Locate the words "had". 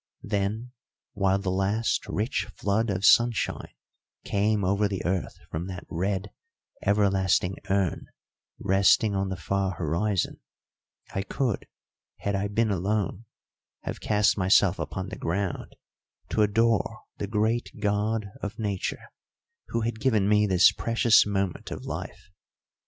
12.17-12.33, 19.81-19.99